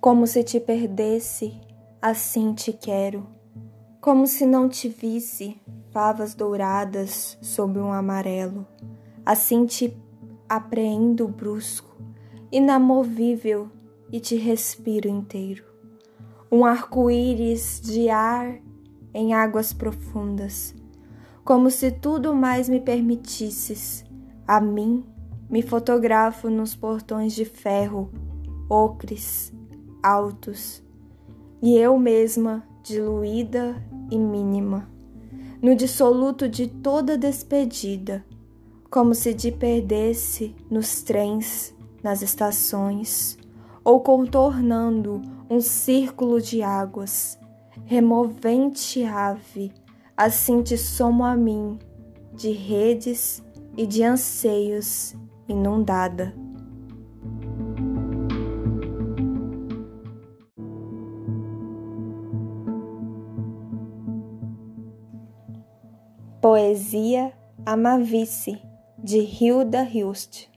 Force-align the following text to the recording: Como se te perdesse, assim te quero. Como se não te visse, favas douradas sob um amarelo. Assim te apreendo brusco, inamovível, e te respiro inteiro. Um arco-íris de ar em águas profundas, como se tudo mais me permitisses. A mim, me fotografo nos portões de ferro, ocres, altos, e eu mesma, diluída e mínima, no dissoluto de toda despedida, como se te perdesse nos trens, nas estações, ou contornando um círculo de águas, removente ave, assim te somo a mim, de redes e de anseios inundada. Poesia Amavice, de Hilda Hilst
Como 0.00 0.26
se 0.26 0.42
te 0.42 0.58
perdesse, 0.58 1.60
assim 2.00 2.54
te 2.54 2.72
quero. 2.72 3.26
Como 4.00 4.26
se 4.26 4.46
não 4.46 4.66
te 4.66 4.88
visse, 4.88 5.60
favas 5.90 6.34
douradas 6.34 7.36
sob 7.42 7.78
um 7.78 7.92
amarelo. 7.92 8.66
Assim 9.26 9.66
te 9.66 9.94
apreendo 10.48 11.28
brusco, 11.28 11.94
inamovível, 12.50 13.68
e 14.10 14.18
te 14.18 14.36
respiro 14.36 15.06
inteiro. 15.06 15.64
Um 16.50 16.64
arco-íris 16.64 17.82
de 17.82 18.08
ar 18.08 18.58
em 19.12 19.34
águas 19.34 19.74
profundas, 19.74 20.74
como 21.44 21.70
se 21.70 21.90
tudo 21.90 22.34
mais 22.34 22.70
me 22.70 22.80
permitisses. 22.80 24.02
A 24.48 24.62
mim, 24.62 25.04
me 25.50 25.60
fotografo 25.60 26.48
nos 26.48 26.74
portões 26.74 27.34
de 27.34 27.44
ferro, 27.44 28.10
ocres, 28.68 29.52
altos, 30.02 30.82
e 31.62 31.76
eu 31.76 31.98
mesma, 31.98 32.64
diluída 32.82 33.76
e 34.10 34.18
mínima, 34.18 34.88
no 35.62 35.74
dissoluto 35.74 36.48
de 36.48 36.66
toda 36.66 37.18
despedida, 37.18 38.24
como 38.90 39.14
se 39.14 39.34
te 39.34 39.52
perdesse 39.52 40.54
nos 40.70 41.02
trens, 41.02 41.74
nas 42.02 42.22
estações, 42.22 43.38
ou 43.84 44.00
contornando 44.00 45.22
um 45.48 45.60
círculo 45.60 46.40
de 46.40 46.62
águas, 46.62 47.38
removente 47.84 49.04
ave, 49.04 49.72
assim 50.16 50.62
te 50.62 50.76
somo 50.76 51.24
a 51.24 51.36
mim, 51.36 51.78
de 52.34 52.52
redes 52.52 53.42
e 53.76 53.86
de 53.86 54.02
anseios 54.02 55.14
inundada. 55.48 56.34
Poesia 66.40 67.32
Amavice, 67.66 68.62
de 68.96 69.18
Hilda 69.18 69.82
Hilst 69.82 70.49